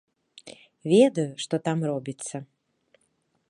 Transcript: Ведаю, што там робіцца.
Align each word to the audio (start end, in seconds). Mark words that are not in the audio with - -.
Ведаю, 0.93 1.27
што 1.45 1.55
там 1.67 1.77
робіцца. 1.91 2.35